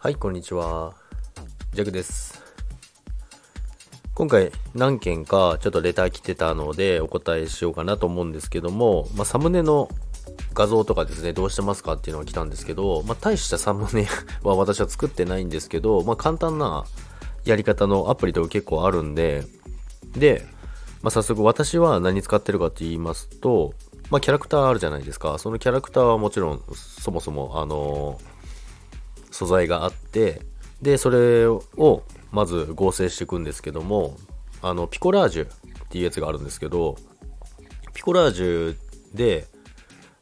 [0.00, 0.94] はい、こんにちは。
[1.72, 2.40] ジャクです。
[4.14, 9.88] 今回何件かちょっとレター来てたのでお答えしようかなと思うんですけども、まあ、サムネの
[10.54, 14.06] 画像とかですね、どうしてますかっていうのが来たんですけど、まあ、大したサムネ
[14.44, 16.84] は私は作ってないんですけど、まあ、簡単な
[17.44, 19.46] やり方のアプリとか結構あるんで、
[20.12, 20.46] で、
[21.02, 23.74] まあ、早速私は何使ってるかって言いますと、
[24.10, 25.38] まあ、キャラクターあるじゃないですか。
[25.38, 28.20] そのキャラクターはもちろん、そもそも、あの
[29.38, 30.42] 素材があって、
[30.82, 31.62] で、それを
[32.32, 34.16] まず合成していくんですけども、
[34.62, 35.48] あの、ピコラージュっ
[35.90, 36.96] ていうやつがあるんですけど、
[37.94, 38.76] ピコラージュ
[39.14, 39.46] で、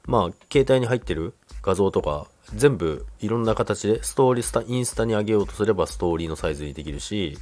[0.05, 7.38] まあ、携帯に入ってる画像とか、全部いろんな形で、ストーリースタ、インスタに上げようとすればストーリーのサイズにできるし、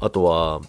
[0.00, 0.62] あとは、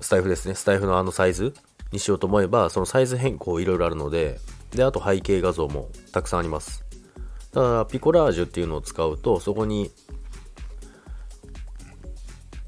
[0.00, 0.54] スタイフですね。
[0.54, 1.54] スタイフのあのサイズ
[1.90, 4.38] にしようと思えば、そのサイズ変更いろいろあるので、
[4.70, 6.84] で、あと背景画像もたくさんあります。
[7.54, 9.92] だから、ピコラージュっていうのを使うと、そこに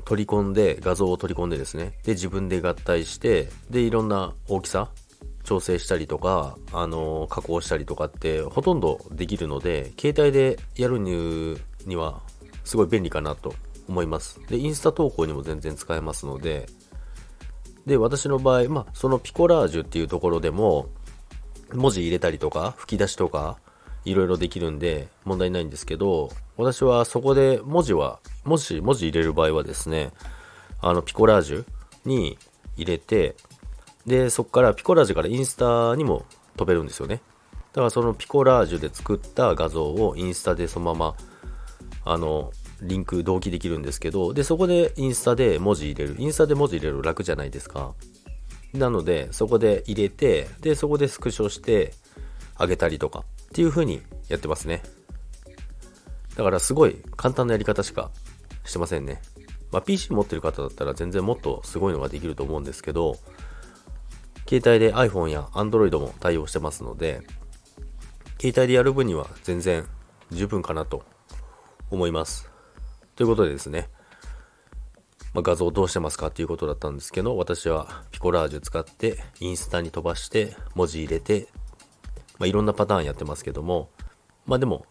[0.05, 4.91] 取り込んで、画像を取り込んでですね、で、自分で合体して、で、いろんな大きさ、
[5.42, 11.57] 調整したりとか、あの加工したりとかって、ほとんどできるので、携帯でやるに
[11.97, 12.23] は、
[12.64, 13.55] すごい便利かなと
[13.89, 14.41] 思います。
[14.48, 16.69] で、インスタ投稿にも全然使えますので、
[17.87, 20.89] で、私の場合、まあ、そのピコラージュっていうところでも、
[21.73, 23.59] 文字入れたりとか、吹き出しとか、
[24.06, 30.12] いろいろできるんで、問題ないんですけど、私はそこで文字は、もし文字入れる場合はですね、
[30.80, 31.64] あの、ピコラージュ
[32.04, 32.38] に
[32.77, 33.34] 入れて、
[34.06, 36.24] で、そこからピコラージュからインスタにも
[36.56, 37.20] 飛べるんですよね。
[37.72, 41.16] だからそのピコラージュで作った画像をインスタでそのまま、
[42.04, 46.14] あの、リンク同期できるんですけど、で、そこでインスタで文字入れる。
[46.18, 47.94] インスタで文字入れる楽じゃないですか。
[48.72, 51.92] なので、そこで入れて、で、そこでスクショして
[52.54, 54.83] あげたりとかっていう風にやってますね。
[56.36, 58.11] だからすごい簡単なやり方しか
[58.64, 59.23] してませんね。
[59.73, 63.18] まあ、PC 持ってる方だったら全然もっとすごいのができると思うんですけど、
[64.48, 67.23] 携帯で iPhone や Android も対応してますので、
[68.40, 69.86] 携帯でやる分には全然
[70.30, 71.05] 十分かなと
[71.90, 72.51] 思います。
[73.17, 73.89] ということでですね、
[75.33, 81.48] まあ、画像どうしてますかっていうことだったんですけど、私はピコラージュ使ってインスタに飛ばして文字入れて、
[82.39, 83.91] まあ、いろんなパターンやってますけども、
[84.47, 84.86] まあでも、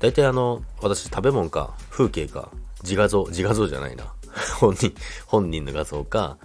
[0.00, 2.50] 大体あの、私食べ物か風景か
[2.82, 4.12] 自画像、自画像じゃないな。
[4.58, 4.92] 本人、
[5.26, 6.38] 本人の画像か、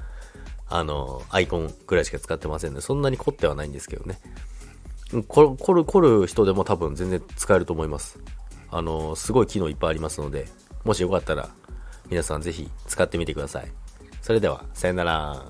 [0.67, 4.19] あの、アイコンぐらいしか使ってませんので、そんなに凝ってはないんですけどね。
[5.27, 8.19] 凝る、凝る、凝る人でも多分全然使えると思います。
[8.71, 10.47] あの、すごい機能いっぱいありますので、
[10.83, 11.49] もしよかったら、
[12.09, 13.71] 皆さんぜひ使ってみてください。
[14.21, 15.45] それでは、さよなら。